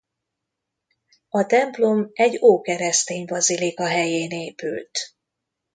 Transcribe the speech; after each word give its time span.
A 1.29 1.45
templom 1.45 2.09
egy 2.13 2.39
ókeresztény 2.41 3.25
bazilika 3.25 3.87
helyén 3.87 4.29
épült. 4.29 4.91